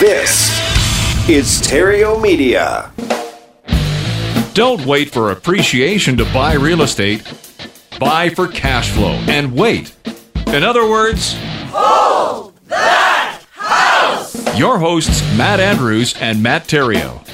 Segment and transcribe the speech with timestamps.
[0.00, 0.50] This
[1.28, 2.90] is Theriault Media.
[4.52, 7.22] Don't wait for appreciation to buy real estate.
[8.00, 9.94] Buy for cash flow and wait.
[10.48, 11.36] In other words,
[11.68, 14.58] hold that house.
[14.58, 17.24] Your hosts, Matt Andrews and Matt Theriault.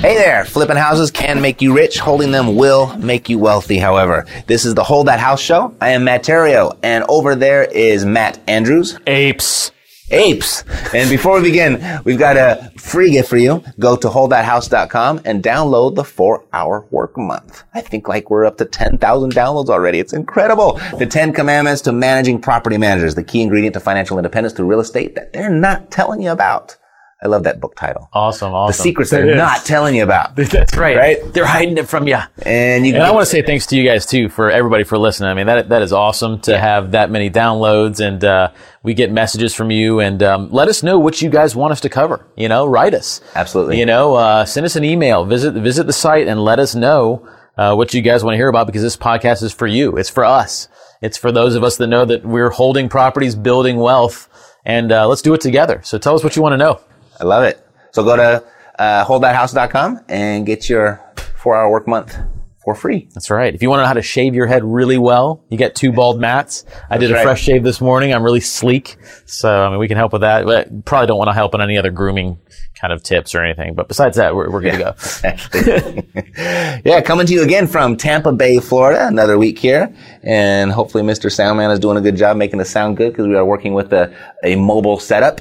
[0.00, 4.26] Hey there, flipping houses can make you rich, holding them will make you wealthy, however.
[4.46, 5.74] This is the Hold That House show.
[5.80, 8.98] I am Matt Theriault, and over there is Matt Andrews.
[9.06, 9.70] Apes.
[10.12, 10.64] Apes.
[10.94, 13.64] And before we begin, we've got a free gift for you.
[13.78, 17.64] Go to holdthathouse.com and download the four hour work month.
[17.74, 19.98] I think like we're up to 10,000 downloads already.
[19.98, 20.80] It's incredible.
[20.98, 24.80] The 10 commandments to managing property managers, the key ingredient to financial independence through real
[24.80, 26.76] estate that they're not telling you about.
[27.22, 28.08] I love that book title.
[28.12, 28.76] Awesome, awesome.
[28.76, 29.36] The secrets they're It is.
[29.36, 30.34] not telling you about.
[30.36, 30.96] That's right.
[30.96, 31.32] Right?
[31.32, 32.18] They're hiding it from you.
[32.44, 34.98] And you And I want to say thanks to you guys too for everybody for
[34.98, 35.28] listening.
[35.30, 38.50] I mean that that is awesome to have that many downloads, and uh,
[38.82, 40.00] we get messages from you.
[40.00, 42.26] And um, let us know what you guys want us to cover.
[42.36, 43.20] You know, write us.
[43.36, 43.78] Absolutely.
[43.78, 45.24] You know, uh, send us an email.
[45.24, 48.48] Visit visit the site and let us know uh, what you guys want to hear
[48.48, 49.96] about because this podcast is for you.
[49.96, 50.66] It's for us.
[51.00, 54.28] It's for those of us that know that we're holding properties, building wealth,
[54.64, 55.80] and uh, let's do it together.
[55.84, 56.80] So tell us what you want to know.
[57.22, 57.64] I love it.
[57.92, 58.44] So go to
[58.80, 61.00] uh, holdthathouse.com and get your
[61.36, 62.18] four hour work month
[62.64, 63.08] for free.
[63.14, 63.54] That's right.
[63.54, 65.92] If you want to know how to shave your head really well, you get two
[65.92, 66.64] bald mats.
[66.90, 67.22] I did a right.
[67.22, 68.12] fresh shave this morning.
[68.12, 68.96] I'm really sleek.
[69.24, 70.44] So, I mean, we can help with that.
[70.44, 72.38] But probably don't want to help on any other grooming
[72.80, 73.74] kind of tips or anything.
[73.74, 76.32] But besides that, we're, we're good to go.
[76.84, 79.06] yeah, coming to you again from Tampa Bay, Florida.
[79.06, 79.94] Another week here,
[80.24, 81.30] and hopefully, Mr.
[81.30, 83.92] Soundman is doing a good job making us sound good because we are working with
[83.92, 84.12] a,
[84.42, 85.40] a mobile setup.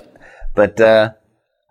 [0.54, 1.14] But uh,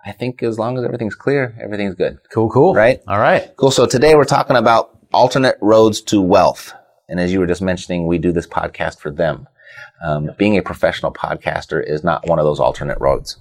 [0.04, 2.18] I think as long as everything's clear, everything's good.
[2.32, 2.74] Cool, cool.
[2.74, 3.00] Right?
[3.06, 3.54] All right.
[3.56, 3.70] Cool.
[3.70, 6.72] So today we're talking about alternate roads to wealth.
[7.08, 9.46] And as you were just mentioning, we do this podcast for them.
[10.02, 13.36] Um, being a professional podcaster is not one of those alternate roads.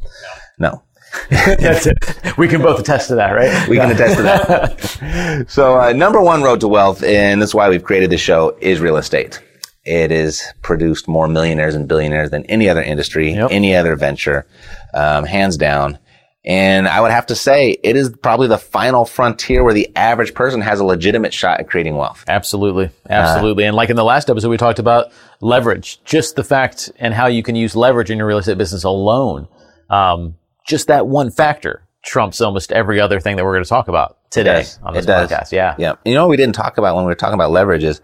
[0.58, 0.84] No.
[1.30, 1.98] That's it.
[2.38, 3.68] We can both attest to that, right?
[3.68, 5.46] We can attest to that.
[5.50, 8.80] so, uh, number one road to wealth, and that's why we've created this show, is
[8.80, 9.42] real estate.
[9.86, 13.50] It has produced more millionaires and billionaires than any other industry, Yep.
[13.52, 14.46] any other venture,
[14.94, 15.98] um, hands down.
[16.46, 20.34] And I would have to say it is probably the final frontier where the average
[20.34, 22.24] person has a legitimate shot at creating wealth.
[22.28, 22.92] Absolutely.
[23.10, 23.66] Absolutely.
[23.66, 25.12] and like in the last episode, we talked about
[25.42, 28.86] leverage, just the fact and how you can use leverage in your real estate business
[28.86, 29.50] alone.
[29.90, 30.36] Um,
[30.66, 34.18] just that one factor trumps almost every other thing that we're going to talk about
[34.32, 34.80] today does.
[34.82, 35.52] on this podcast.
[35.52, 35.76] Yeah.
[35.78, 35.96] Yeah.
[36.06, 38.02] You know what we didn't talk about when we were talking about leverage is,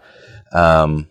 [0.52, 1.08] um,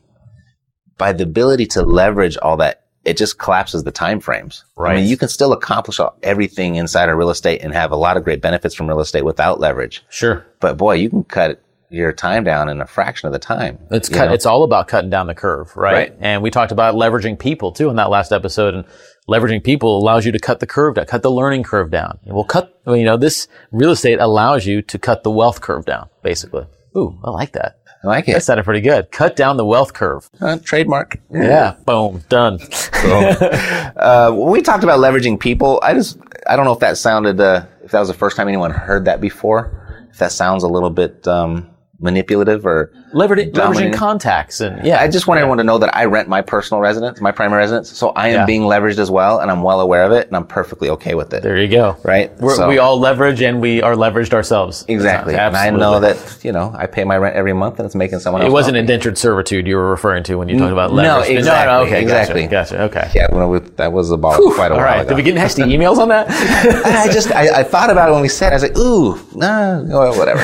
[0.97, 4.66] by the ability to leverage all that, it just collapses the time frames.
[4.78, 4.96] I Right.
[4.98, 8.24] mean, you can still accomplish everything inside of real estate and have a lot of
[8.24, 10.04] great benefits from real estate without leverage.
[10.10, 10.46] Sure.
[10.60, 11.62] But boy, you can cut
[11.92, 13.78] your time down in a fraction of the time.
[13.92, 14.34] It's cut, know?
[14.34, 15.94] it's all about cutting down the curve, right?
[15.94, 16.16] Right.
[16.20, 18.86] And we talked about leveraging people too in that last episode and
[19.30, 22.18] leveraging people allows you to cut the curve down, cut the learning curve down.
[22.26, 26.10] We'll cut, you know, this real estate allows you to cut the wealth curve down,
[26.24, 26.66] basically.
[26.98, 27.78] Ooh, I like that.
[28.06, 28.34] I like it.
[28.34, 29.12] That sounded pretty good.
[29.12, 30.30] Cut down the wealth curve.
[30.40, 31.20] Uh, trademark.
[31.32, 31.76] Yeah.
[31.86, 32.24] Boom.
[32.30, 32.60] Done.
[33.06, 36.18] Uh, when we talked about leveraging people, I just,
[36.48, 39.06] I don't know if that sounded, uh, if that was the first time anyone heard
[39.06, 40.07] that before.
[40.12, 41.69] If that sounds a little bit, um,
[42.00, 45.01] manipulative or Leveraging, leveraging contacts and yeah.
[45.01, 47.89] I just want everyone to know that I rent my personal residence, my primary residence,
[47.97, 48.45] so I am Yeah.
[48.45, 51.33] being leveraged as well, and I'm well aware of it, and I'm perfectly okay with
[51.33, 51.41] it.
[51.41, 51.95] there you go.
[52.03, 52.29] Right?
[52.56, 54.83] So- we all leverage and we are leveraged ourselves.
[54.89, 55.33] Exactly.
[55.35, 58.19] And I know that, you know, I pay my rent every month and it's making
[58.19, 58.50] someone else.
[58.50, 61.29] It wasn't indentured servitude you were referring to when you talked about no, leverage.
[61.38, 62.47] exactly, No, no, okay, exactly.
[62.47, 63.12] Gotcha, gotcha, okay.
[63.15, 65.00] Yeah, well, we- that was about quite a All while right.
[65.01, 65.09] ago.
[65.09, 66.27] Did we get nasty emails on that?
[66.85, 68.51] I just, I, I thought about it when we said, it.
[68.51, 70.44] I was like, ooh, nah, well, whatever.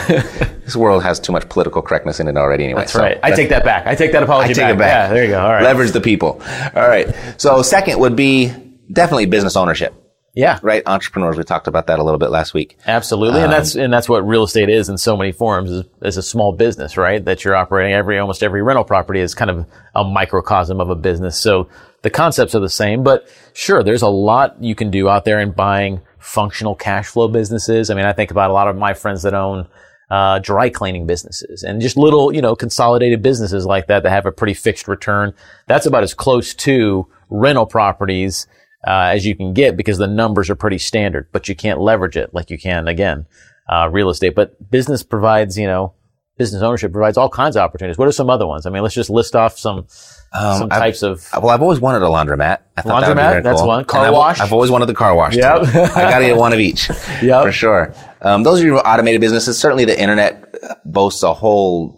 [0.66, 2.82] this world has too much political correctness in it already anyway.
[2.82, 3.20] That's right.
[3.24, 3.88] I take that back.
[3.88, 4.74] I take that apology I take back.
[4.76, 4.88] it back.
[5.10, 5.42] Yeah, there you go.
[5.42, 5.64] All right.
[5.64, 6.42] Leverage the people.
[6.76, 7.08] All right.
[7.38, 8.52] So second would be
[8.92, 9.94] definitely business ownership.
[10.34, 10.60] Yeah.
[10.62, 10.82] right?
[10.86, 11.38] Entrepreneurs.
[11.38, 12.78] We talked about that a little bit last week.
[12.88, 13.42] Absolutely.
[13.42, 16.16] and Um, that's, and that's what real estate is in so many forms is, is
[16.16, 17.24] a small business, right?
[17.26, 20.96] That you're operating every, almost every rental property is kind of a microcosm of a
[20.96, 21.38] business.
[21.38, 21.68] So
[22.02, 25.40] the concepts are the same, but sure, there's a lot you can do out there
[25.42, 27.90] in buying functional cash flow businesses.
[27.90, 29.68] I mean, I think about a lot of my friends that own,
[30.12, 34.26] uh, dry cleaning businesses and just little, you know, consolidated businesses like that that have
[34.26, 35.34] a pretty fixed return.
[35.68, 38.46] That's about as close to rental properties
[38.86, 42.18] uh, as you can get because the numbers are pretty standard, but you can't leverage
[42.18, 43.26] it like you can again,
[43.72, 44.36] uh, real estate.
[44.36, 45.94] But business provides, you know,
[46.38, 47.98] business ownership provides all kinds of opportunities.
[47.98, 48.66] What are some other ones?
[48.66, 52.02] I mean, let's just list off some, some I've- types of, Well, I've always wanted
[52.02, 52.60] a laundromat.
[52.76, 53.68] I thought that would be Laundromat, very that's cool.
[53.68, 53.80] one.
[53.80, 54.40] And Car I've- wash?
[54.42, 55.36] I've always wanted the car wash.
[55.38, 55.62] Yep.
[55.72, 55.80] too.
[55.80, 56.90] I got to get one of each.
[57.22, 57.44] Yep.
[57.46, 57.94] For sure.
[58.22, 59.58] Um, those are your automated businesses.
[59.58, 60.54] Certainly the internet
[60.86, 61.98] boasts a whole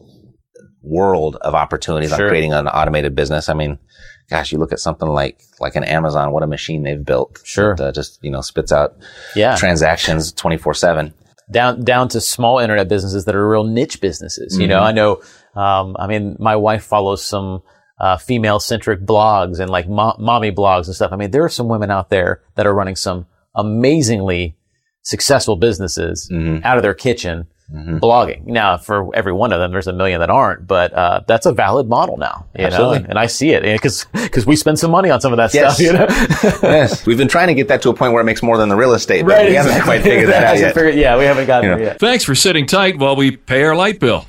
[0.81, 2.25] world of opportunities Sure.
[2.25, 3.49] on creating an automated business.
[3.49, 3.79] I mean,
[4.29, 7.39] gosh, you look at something like, like an Amazon, what a machine they've built.
[7.43, 7.75] Sure.
[7.75, 8.95] That, uh, just, you know, spits out
[9.35, 11.13] yeah, transactions 24 seven.
[11.51, 14.57] down down to small internet businesses that are real niche businesses.
[14.57, 14.85] You know, Mm-hmm.
[14.85, 15.21] I know.
[15.55, 17.61] Um, I mean, my wife follows some
[17.99, 21.11] uh, female centric blogs and like mo- mommy blogs and stuff.
[21.11, 24.55] I mean, there are some women out there that are running some amazingly
[25.03, 26.65] successful businesses Mm-hmm.
[26.65, 27.47] out of their kitchen.
[27.73, 31.47] Blogging now for every one of them, there's a million that aren't, but uh, that's
[31.47, 32.99] a valid model now, you Absolutely.
[32.99, 33.05] know.
[33.09, 35.75] And I see it because because we spend some money on some of that Yes.
[35.77, 36.05] stuff, you know.
[36.69, 37.03] yes.
[37.07, 38.75] We've been trying to get that to a point where it makes more than the
[38.75, 40.75] real estate, but we haven't quite figured that out yet.
[40.75, 41.99] figured- yeah, we haven't gotten You there yet.
[41.99, 44.27] Thanks for sitting tight while we pay our light bill.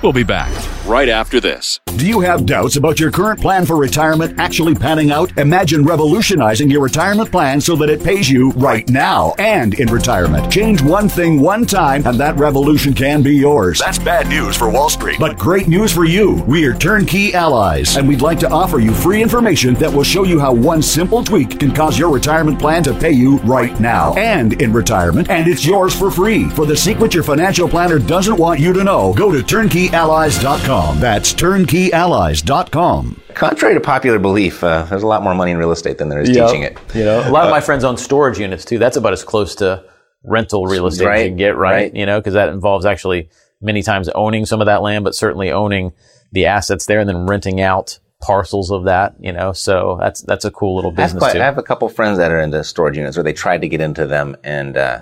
[0.00, 0.50] We'll be back
[0.86, 1.80] right after this.
[1.96, 5.36] Do you have doubts about your current plan for retirement actually panning out?
[5.38, 10.52] Imagine revolutionizing your retirement plan so that it pays you right now and in retirement.
[10.52, 13.78] Change one thing one time and that revolution can be yours.
[13.78, 15.16] That's bad news for Wall Street.
[15.18, 16.44] But great news for you.
[16.46, 20.24] We are Turnkey Allies and we'd like to offer you free information that will show
[20.24, 24.14] you how one simple tweak can cause your retirement plan to pay you right now
[24.16, 26.50] and in retirement and it's yours for free.
[26.50, 30.75] For the secret your financial planner doesn't want you to know, go to turnkeyallies.com.
[31.00, 33.20] That's turnkeyallies.com.
[33.34, 36.20] Contrary to popular belief, uh, there's a lot more money in real estate than there
[36.20, 36.46] is Yep.
[36.46, 36.78] teaching it.
[36.94, 38.78] You know, a lot of my friends own storage units too.
[38.78, 39.84] That's about as close to
[40.24, 41.72] rental real estate as Right, you can get, right?
[41.72, 41.94] right.
[41.94, 43.28] You know, because that involves actually
[43.60, 45.92] many times owning some of that land, but certainly owning
[46.32, 49.14] the assets there and then renting out parcels of that.
[49.20, 51.40] You know, so that's that's a cool little I business quite, too.
[51.40, 53.80] I have a couple friends that are into storage units, or they tried to get
[53.80, 55.00] into them, and uh,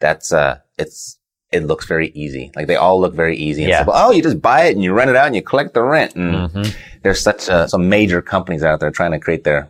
[0.00, 1.18] that's uh, it's
[1.56, 2.50] it looks very easy.
[2.56, 3.78] Like they all look very easy and Yeah.
[3.78, 3.94] simple.
[3.96, 6.14] Oh, you just buy it and you rent it out and you collect the rent.
[6.14, 6.62] And Mm-hmm.
[7.02, 9.68] there's such uh, some major companies out there trying to create their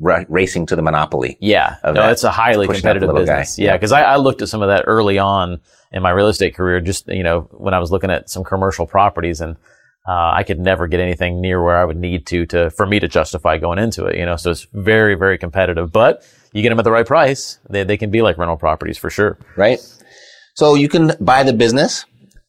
[0.00, 1.36] ra- racing to the monopoly.
[1.40, 3.40] Yeah, no, that, it's a highly pushing out the competitive little guy.
[3.42, 3.58] business.
[3.58, 5.60] Yeah, because I, I looked at some of that early on
[5.92, 6.80] in my real estate career.
[6.80, 9.56] Just you know, when I was looking at some commercial properties, and
[10.08, 13.00] uh, I could never get anything near where I would need to to for me
[13.00, 14.16] to justify going into it.
[14.16, 15.92] You know, so it's very very competitive.
[15.92, 16.22] But
[16.52, 19.10] you get them at the right price, they they can be like rental properties for
[19.10, 19.38] sure.
[19.56, 19.78] right?
[20.56, 22.06] So you can buy the business,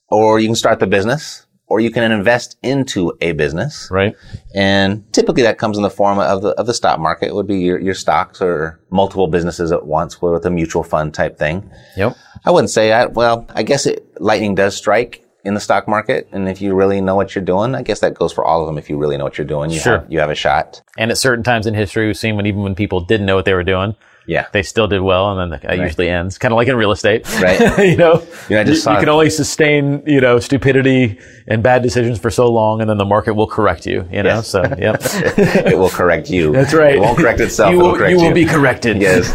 [0.07, 3.89] or you can start the business, or you can invest into a business.
[3.91, 4.15] Right.
[4.55, 7.27] And typically that comes in the form of the, of the stock market.
[7.27, 11.13] It would be your, your stocks or multiple businesses at once with a mutual fund
[11.13, 11.69] type thing.
[11.97, 12.15] Yep.
[12.45, 16.29] I wouldn't say I, well, I guess it, lightning does strike in the stock market.
[16.31, 18.67] And if you really know what you're doing, I guess that goes for all of
[18.67, 18.77] them.
[18.77, 19.99] If you really know what you're doing, you, Sure.
[19.99, 20.81] have, you have a shot.
[20.97, 23.43] And at certain times in history, we've seen when even when people didn't know what
[23.43, 24.47] they were doing, Yeah.
[24.51, 26.37] they still did well, and then it usually ends.
[26.37, 27.59] Kind of like in real estate, Right.
[27.79, 31.17] you know, You know, I just you, you can only sustain, you know, stupidity
[31.47, 34.07] and bad decisions for so long, and then the market will correct you.
[34.11, 34.47] You know, Yes.
[34.49, 36.51] so yeah, it will correct you.
[36.51, 36.95] that's right.
[36.95, 37.71] It won't correct itself.
[37.73, 38.97] you it'll correct you will be corrected.
[39.01, 39.33] yes.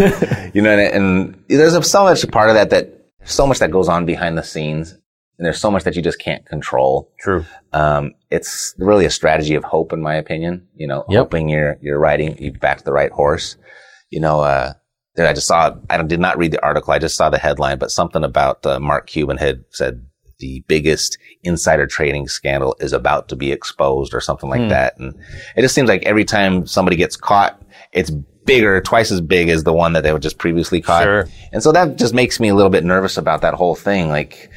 [0.54, 2.90] You know, and, and there's a, so much part of that that
[3.24, 4.92] so much that goes on behind the scenes,
[5.38, 7.10] and there's so much that you just can't control.
[7.18, 7.44] True.
[7.72, 10.66] Um, it's really a strategy of hope, in my opinion.
[10.76, 11.18] You know, Yep.
[11.18, 13.56] hoping you're you're riding you back the right horse.
[14.10, 14.74] You know, uh,
[15.16, 15.74] that I just saw.
[15.90, 16.92] I did not read the article.
[16.92, 20.04] I just saw the headline, but something about uh, Mark Cuban had said
[20.38, 24.98] the biggest insider trading scandal is about to be exposed, or something like that.
[24.98, 25.14] And
[25.56, 28.10] it just seems like every time somebody gets caught, it's
[28.44, 31.04] bigger, twice as big as the one that they were just previously caught.
[31.04, 31.28] Sure.
[31.52, 34.08] And so that just makes me a little bit nervous about that whole thing.
[34.08, 34.50] Like,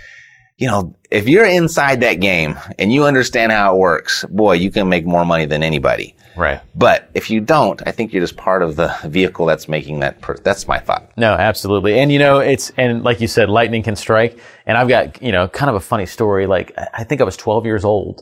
[0.58, 4.70] you know, if you're inside that game and you understand how it works, boy, you
[4.70, 6.14] can make more money than anybody.
[6.36, 6.60] Right.
[6.76, 10.20] But if you don't, I think you're just part of the vehicle that's making that.
[10.20, 11.10] Per- that's my thought.
[11.16, 11.98] No, absolutely.
[12.00, 14.38] And you know, it's, and like you said, lightning can strike.
[14.66, 16.48] And I've got, you know, kind of a funny story.
[16.48, 18.22] Like, I I think I was 12 years old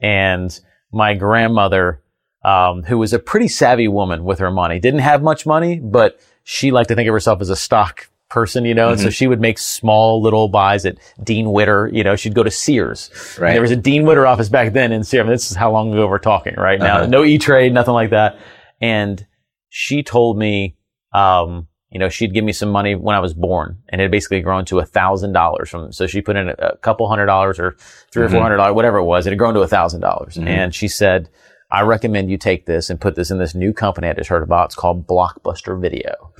[0.00, 2.02] and my grandmother,
[2.44, 6.18] um, who was a pretty savvy woman with her money, didn't have much money, but
[6.42, 9.26] she liked to think of herself as a stock person, you know, and so she
[9.26, 13.10] would make small little buys at Dean Witter, you know, she'd go to Sears.
[13.50, 15.20] And there was a Dean Witter office back then in Sears.
[15.20, 16.96] I mean, this is how long ago we're talking right now.
[16.96, 17.06] Uh-huh.
[17.06, 18.38] No E-Trade, nothing like that.
[18.80, 19.26] And
[19.68, 20.76] she told me,
[21.12, 24.10] um, you know, she'd give me some money when I was born and it had
[24.10, 27.26] basically grown to a thousand dollars from, so she put in a, a couple hundred
[27.26, 27.76] dollars or
[28.12, 29.26] 3 or four hundred dollars, whatever it was.
[29.26, 30.38] It had grown to a thousand dollars.
[30.38, 31.28] And she said,
[31.70, 34.42] I recommend you take this and put this in this new company I just heard
[34.42, 34.66] about.
[34.66, 36.32] It's called Blockbuster Video.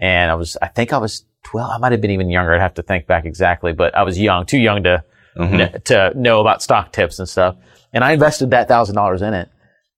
[0.00, 1.70] And I was, I think I was 12.
[1.70, 2.52] I might have been even younger.
[2.52, 5.04] I'd have to think back exactly, but I was young, too young to,
[5.36, 7.56] kn- to know about stock tips and stuff.
[7.92, 9.48] And I invested that thousand dollars in it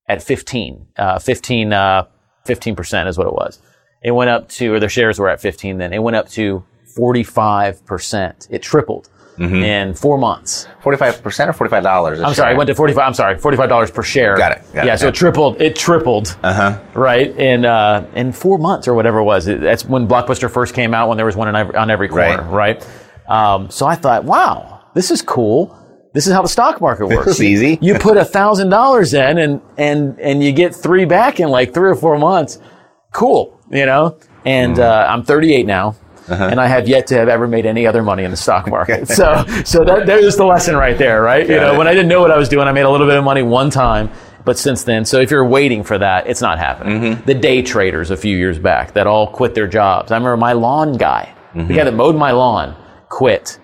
[0.07, 2.03] at 15, uh, 15, uh,
[2.47, 3.59] 15% is what it was.
[4.03, 5.93] It went up to, or their shares were at 15 then.
[5.93, 6.63] It went up to
[6.95, 8.47] 45%.
[8.51, 9.09] It tripled
[9.39, 10.67] in four months.
[10.83, 12.25] 45% or $45?
[12.25, 14.35] I'm sorry, it went to 45, I'm sorry, $45 per share.
[14.35, 16.35] Got it, got yeah, it, so it tripled, it tripled.
[16.43, 16.79] Uh-huh.
[16.93, 17.29] Right?
[17.37, 19.47] In, uh, in four months or whatever it was.
[19.47, 22.07] It- that's when Blockbuster first came out, when there was one on every, on every
[22.07, 22.85] corner, right?
[23.27, 25.75] Um, so I thought, wow, this is cool.
[26.13, 27.27] This is how the stock market works.
[27.27, 27.77] is easy.
[27.81, 31.73] You put a thousand dollars in and, and, and you get three back in like
[31.73, 32.59] three or four months.
[33.13, 33.59] Cool.
[33.69, 34.17] You know?
[34.45, 35.95] And, uh, I'm 38 now.
[36.27, 36.47] Uh-huh.
[36.51, 39.07] And I have yet to have ever made any other money in the stock market.
[39.07, 41.47] so, so that, there's the lesson right there, right?
[41.47, 41.77] You know, it.
[41.77, 43.41] when I didn't know what I was doing, I made a little bit of money
[43.41, 44.09] one time.
[44.45, 47.01] But since then, so if you're waiting for that, it's not happening.
[47.01, 47.25] Mm-hmm.
[47.25, 50.11] The day traders a few years back that all quit their jobs.
[50.11, 51.85] I remember my lawn guy, the guy mm-hmm.
[51.85, 52.75] that mowed my lawn,
[53.09, 53.59] quit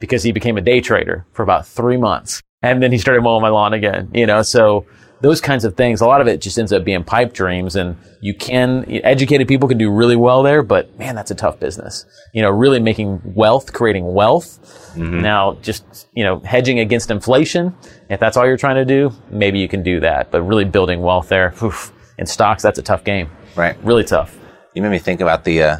[0.00, 2.42] because he became a day trader for about three months.
[2.62, 4.86] And then he started mowing my lawn again, you know, so
[5.20, 7.96] those kinds of things, a lot of it just ends up being pipe dreams and
[8.20, 12.04] you can, educated people can do really well there, but man, that's a tough business.
[12.34, 14.58] You know, really making wealth, creating wealth.
[14.96, 17.74] Now, just, you know, hedging against inflation.
[18.08, 21.00] If that's all you're trying to do, maybe you can do that, but really building
[21.02, 23.30] wealth there, oof, in stocks, that's a tough game.
[23.56, 23.76] Right.
[23.84, 24.38] Really tough.
[24.74, 25.76] You made me think about the, uh,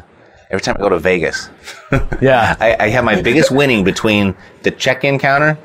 [0.51, 1.49] every time I go to Vegas,
[2.21, 2.55] Yeah.
[2.59, 5.57] I, I have my biggest winning between the check-in counter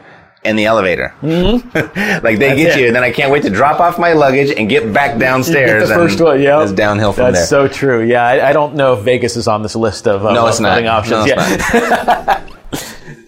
[0.44, 1.14] and the elevator.
[1.22, 2.24] Mm-hmm.
[2.24, 2.80] like they get it.
[2.80, 5.88] you, and then I can't wait to drop off my luggage and get back downstairs.
[5.88, 6.62] the first and one, yeah.
[6.62, 7.68] It's downhill from That's there.
[7.68, 8.04] so true.
[8.04, 10.60] Yeah, I, I don't know if Vegas is on this list of uh, no, it's
[10.60, 10.84] not.
[10.84, 11.26] options.
[11.26, 12.14] No, it's yeah.
[12.16, 12.48] not.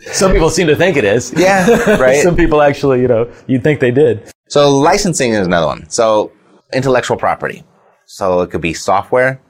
[0.15, 1.33] Some people seem to think it is.
[1.37, 2.23] Yeah, right.
[2.23, 4.31] Some people actually, you know, you'd think they did.
[4.49, 5.89] So licensing is another one.
[5.89, 6.31] So
[6.73, 7.65] intellectual property.
[8.07, 9.41] So it could be software.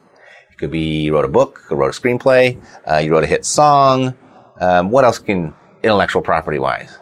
[0.51, 3.27] It could be you wrote a book, you wrote a screenplay, uh, you wrote a
[3.27, 4.15] hit song.
[4.61, 5.53] Um, what else can
[5.83, 6.97] intellectual property wise?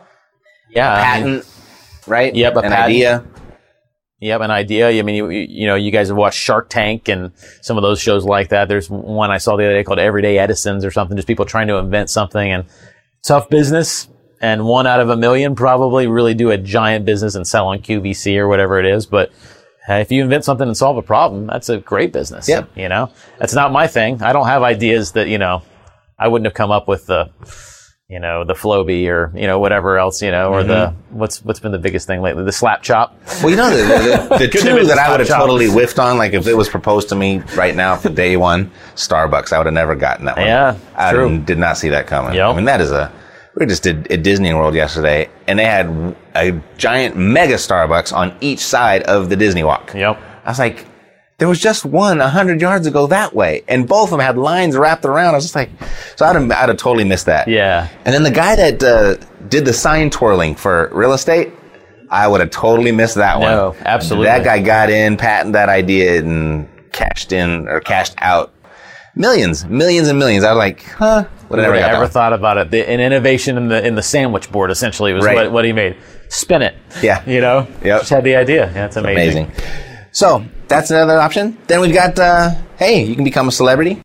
[0.75, 0.93] Yeah.
[0.93, 1.47] I mean, Patent,
[2.07, 2.35] right?
[2.35, 2.81] Yep, An patent.
[2.81, 3.25] idea.
[4.23, 4.89] have an idea.
[4.89, 8.01] I mean, you, you know, you guys have watched Shark Tank and some of those
[8.01, 8.69] shows like that.
[8.69, 11.69] There's one I saw the other day called Everyday Edisons or something, just people trying
[11.69, 12.65] to invent something and
[13.25, 14.09] tough business.
[14.41, 17.79] And one out of a million probably really do a giant business and sell on
[17.79, 19.07] QVC or whatever it is.
[19.07, 19.31] But
[19.89, 22.49] if you invent something and solve a problem, that's a great business.
[22.49, 22.71] Yep.
[22.77, 24.21] You know, that's not my thing.
[24.23, 25.63] I don't have ideas that, you know,
[26.19, 27.31] I wouldn't have come up with the,
[28.13, 31.19] you know, the Flowbee or, you know, whatever else, you know, or the, mm-hmm.
[31.19, 32.45] what's, what's been the biggest thing lately?
[32.45, 33.17] The slap chop.
[33.43, 35.41] Well, you know, the, the, the two that I would have Chop.
[35.41, 38.71] totally whiffed on, like if it was proposed to me right now for day one,
[38.97, 40.45] Starbucks, I would have never gotten that one.
[40.45, 41.39] Yeah, I true.
[41.39, 42.35] did not see that coming.
[42.35, 42.51] Yep.
[42.51, 43.11] I mean, that is a,
[43.55, 48.37] we just did at Disney World yesterday, and they had a giant mega Starbucks on
[48.43, 49.95] each side of the Disney walk.
[49.95, 50.21] Yep.
[50.45, 50.85] I was like,
[51.43, 54.39] there was just one a hundred yards ago that way, and both of them had
[54.39, 55.35] lines wrapped around.
[55.35, 55.71] I was just like,
[56.15, 57.49] so I'd have, I'd have totally missed that.
[57.49, 57.89] Yeah.
[58.05, 59.17] And then the guy that uh,
[59.49, 61.53] did the sign twirling for real estate,
[62.11, 63.51] I would have totally missed that one.
[63.51, 64.27] No, absolutely.
[64.27, 68.55] That guy got in, patented that idea, and cashed in or cashed out
[69.17, 70.45] millions, millions and millions.
[70.45, 71.25] I was like, huh?
[71.49, 72.71] Would have Never, never got that ever thought about it.
[72.71, 75.35] The, an innovation in the in the sandwich board essentially was Right.
[75.35, 75.97] what, what he made.
[76.29, 76.77] Spin it.
[77.03, 77.29] Yeah.
[77.29, 77.67] You know?
[77.83, 78.01] Yep.
[78.03, 78.71] Just had the idea.
[78.73, 79.47] Yeah, it's amazing.
[79.47, 79.67] Amazing.
[80.13, 81.57] So that's another option.
[81.67, 84.01] Then we've got, uh, hey, you can become a celebrity.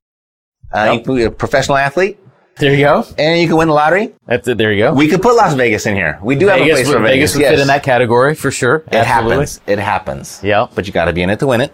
[0.74, 0.94] Uh, Yep.
[0.94, 2.20] You can be a professional athlete,
[2.60, 3.06] There you go.
[3.18, 4.14] and you can win the lottery.
[4.26, 4.58] That's it.
[4.58, 4.94] There you go.
[4.94, 6.20] We could put Las Vegas in here.
[6.22, 7.12] We do have a place for Vegas.
[7.12, 7.52] Vegas would yes.
[7.52, 8.84] fit in that category for sure.
[8.92, 9.32] It Absolutely.
[9.36, 9.62] happens.
[9.66, 10.40] It happens.
[10.44, 10.68] Yeah.
[10.76, 11.72] But you got to be in it to win it,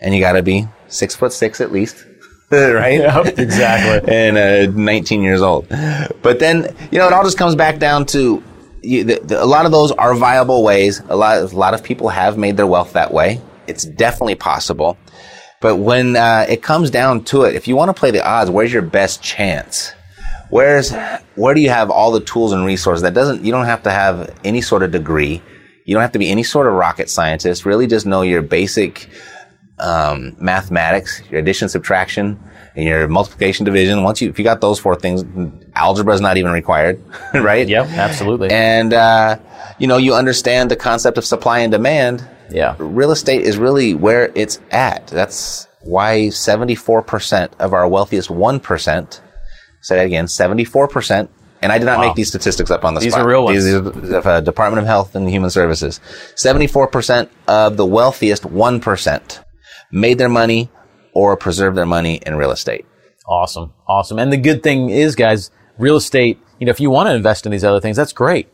[0.00, 1.96] and you got to be six foot six at least,
[2.50, 3.00] right?
[3.00, 4.08] Yep, exactly.
[4.14, 5.66] and uh, 19 years old.
[6.22, 8.40] But then you know it all just comes back down to
[8.82, 11.02] you, the, the, a lot of those are viable ways.
[11.08, 13.40] A lot, a lot of people have made their wealth that way.
[13.68, 14.96] It's definitely possible.
[15.60, 18.50] But when uh, it comes down to it, if you want to play the odds,
[18.50, 19.92] where's your best chance?
[20.50, 20.92] Where's
[21.34, 23.02] where do you have all the tools and resources?
[23.02, 25.42] That doesn't you don't have to have any sort of degree.
[25.84, 27.66] You don't have to be any sort of rocket scientist.
[27.66, 29.08] Really, just know your basic
[29.78, 32.38] um, mathematics, your addition, subtraction,
[32.74, 34.02] and your multiplication, division.
[34.02, 35.24] Once you if you got those four things,
[35.74, 37.02] algebra is not even required,
[37.34, 37.68] right?
[37.68, 38.50] Yep, absolutely.
[38.50, 39.38] And uh,
[39.78, 42.74] you know you understand the concept of supply and demand yeah.
[42.78, 45.06] real estate is really where it's at.
[45.08, 49.20] That's why 74% of our wealthiest 1%,
[49.80, 51.28] say that again, 74%,
[51.62, 52.06] and I did not Wow.
[52.06, 53.24] make these statistics up on the These spot.
[53.24, 53.64] are real ones.
[53.64, 53.74] These
[54.12, 56.00] are uh, Department of Health and Human Services.
[56.36, 59.44] 74% of the wealthiest 1%
[59.92, 60.70] made their money
[61.12, 62.86] or preserved their money in real estate.
[63.26, 63.72] Awesome.
[63.86, 64.18] Awesome.
[64.18, 67.44] And the good thing is, guys, real estate, you know, if you want to invest
[67.46, 68.48] in these other things, that's great.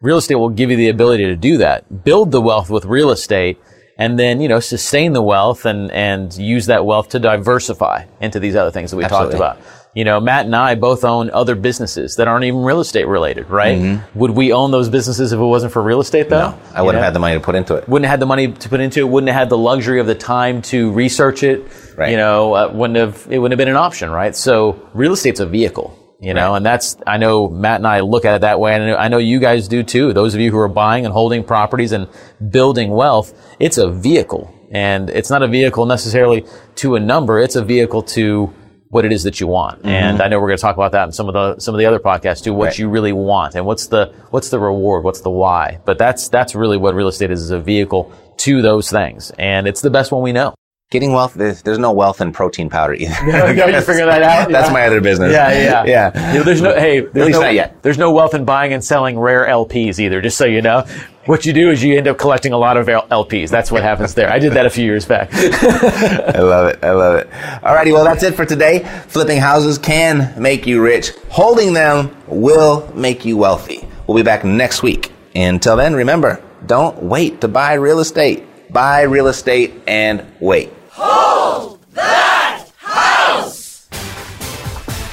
[0.00, 2.04] Real estate will give you the ability to do that.
[2.04, 3.58] Build the wealth with real estate
[3.98, 8.38] and then, you know, sustain the wealth and, and use that wealth to diversify into
[8.38, 9.38] these other things that we Absolutely.
[9.38, 9.72] talked about.
[9.94, 13.48] You know, Matt and I both own other businesses that aren't even real estate related,
[13.48, 14.02] right?
[14.14, 16.50] Would we own those businesses if it wasn't for real estate though?
[16.50, 16.74] Mm-hmm.
[16.74, 17.88] No, I wouldn't have had the money to put into it.
[17.88, 20.06] wouldn't have had the money to put into it, wouldn't have had the luxury of
[20.06, 21.64] the time to research it.
[21.96, 22.10] Right.
[22.10, 24.36] You know, uh, wouldn't have, it wouldn't have been an option, right?
[24.36, 26.56] So real estate's a vehicle, you know, Right.
[26.58, 28.74] and that's, I know Matt and I look at it that way.
[28.74, 30.12] And I know, you guys do too.
[30.12, 32.08] Those of you who are buying and holding properties and
[32.50, 36.44] building wealth, it's a vehicle and it's not a vehicle necessarily
[36.76, 37.38] to a number.
[37.38, 38.52] It's a vehicle to
[38.88, 39.84] what it is that you want.
[39.84, 41.78] And I know we're going to talk about that in some of the, some of
[41.80, 42.68] the other podcasts too, what Mm-hmm.
[42.68, 42.78] Right.
[42.78, 45.04] you really want and what's the, what's the reward?
[45.04, 45.80] What's the why?
[45.84, 49.32] But that's, that's really what real estate is, is a vehicle to those things.
[49.38, 50.54] And it's the best one we know.
[50.88, 53.10] Getting wealth, there's, there's no wealth in protein powder either.
[53.26, 54.48] Yeah, you figure that out?
[54.52, 54.72] That's Yeah.
[54.72, 55.32] my other business.
[55.32, 56.32] Yeah, yeah, yeah.
[56.32, 57.82] You know, there's no hey, there's least no, not yet.
[57.82, 60.20] There's no wealth in buying and selling rare LPs either.
[60.20, 60.86] Just so you know,
[61.24, 63.50] what you do is you end up collecting a lot of LPs.
[63.50, 64.30] That's what happens there.
[64.32, 65.30] I did that a few years back.
[65.34, 66.78] I love it.
[66.84, 67.30] I love it.
[67.30, 68.84] Alrighty, well, that's it for today.
[69.08, 71.10] Flipping houses can make you rich.
[71.30, 73.88] Holding them will make you wealthy.
[74.06, 75.10] We'll be back next week.
[75.34, 78.44] Until then, remember, don't wait to buy real estate.
[78.72, 80.72] Buy real estate and wait.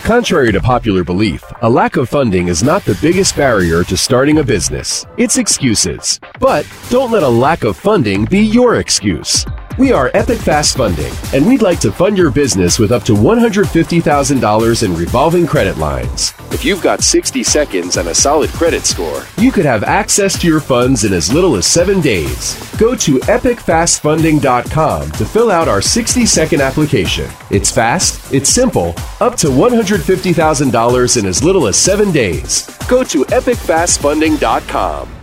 [0.04, 4.40] Contrary to popular belief, a lack of funding is not the biggest barrier to starting
[4.40, 5.06] a business.
[5.18, 6.20] It's excuses.
[6.40, 9.46] But don't let a lack of funding be your excuse.
[9.80, 13.14] We are Epic Fast Funding, and we'd like to fund your business with up to
[13.14, 16.32] $150,000 in revolving credit lines.
[16.52, 20.48] If you've got 60 seconds and a solid credit score, you could have access to
[20.48, 22.56] your funds in as little as seven days.
[22.78, 27.28] Go to epicfastfunding.com to fill out our 60 second application.
[27.50, 32.68] It's fast, it's simple, up to $150,000 in as little as seven days.
[32.88, 35.23] Go to epicfastfunding.com.